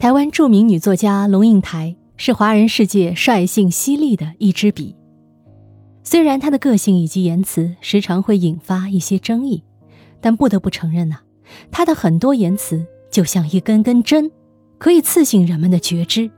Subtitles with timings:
[0.00, 4.96] 台湾著名女作家龙应台是华人世界率性犀利的一支笔。
[6.02, 9.62] 虽然她的个性以及言辞时常会引发一些争议，
[10.18, 11.18] 但不得不承认呐，
[11.70, 14.30] 她的很多言辞就像一根根针，
[14.78, 16.30] 可以刺醒人们的觉知。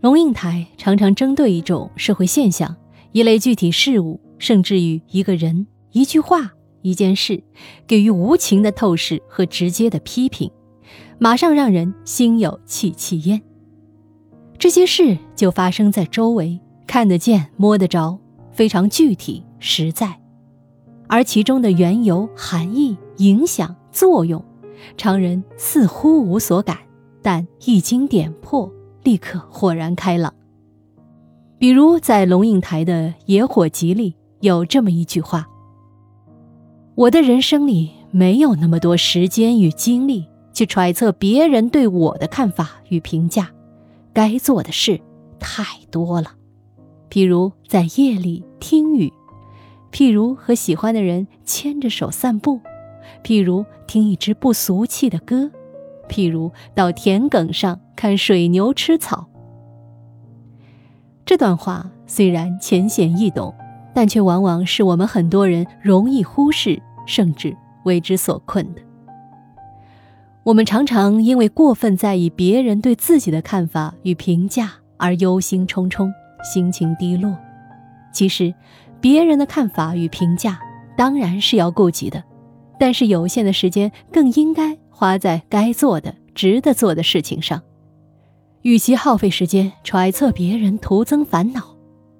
[0.00, 2.76] 龙应台常常针对一种社会现象、
[3.10, 6.52] 一类具体事物，甚至于一个人、一句话、
[6.82, 7.42] 一件事，
[7.84, 10.48] 给予无情的透视和直接的批评。
[11.18, 13.40] 马上让人心有戚戚焉。
[14.58, 18.18] 这些事就发生在周围，看得见、摸得着，
[18.50, 20.20] 非常具体实在，
[21.06, 24.44] 而其中的缘由、含义、影响、作用，
[24.96, 26.76] 常人似乎无所感，
[27.22, 28.72] 但一经点破，
[29.04, 30.34] 立刻豁然开朗。
[31.58, 35.48] 比如在龙应台的《野火集》里有这么一句话
[36.94, 40.26] ：“我的人生里没有那么多时间与精力。”
[40.58, 43.48] 去揣测别人对我的看法与评价，
[44.12, 45.00] 该做的事
[45.38, 46.32] 太多了，
[47.08, 49.12] 譬如在夜里听雨，
[49.92, 52.60] 譬如和喜欢的人牵着手散步，
[53.22, 55.48] 譬如听一支不俗气的歌，
[56.08, 59.28] 譬如到田埂上看水牛吃草。
[61.24, 63.54] 这段话虽然浅显易懂，
[63.94, 68.82] 但却往往是我们很多人容易忽视，甚至为之所困的。
[70.48, 76.10] 我们常常因为过分在意别人对自己的看法与评价而忧心忡忡、
[76.42, 77.36] 心情低落。
[78.14, 78.54] 其实，
[78.98, 80.58] 别人的看法与评价
[80.96, 82.24] 当然是要顾及的，
[82.80, 87.60] 但是有限的时间更应该花在该做的、值得做的事情上。
[88.62, 91.76] 与其耗费时间揣测别人、徒增烦恼，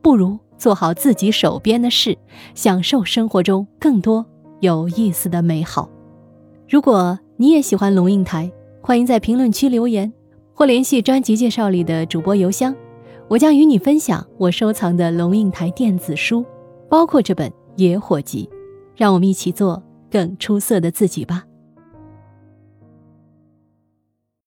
[0.00, 2.16] 不如做好自己手边的事，
[2.54, 4.24] 享受生活中更多
[4.60, 5.90] 有意思的美好。
[6.68, 10.12] 如果你也喜欢龙应台，欢迎在评论区留言，
[10.54, 12.74] 或联系专辑介绍里的主播邮箱，
[13.28, 16.44] 我将与你分享我收藏的龙应台电子书，
[16.88, 18.48] 包括这本《野火集》，
[18.94, 21.44] 让我们一起做更出色的自己吧。